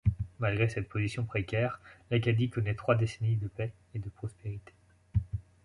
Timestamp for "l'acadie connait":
2.09-2.73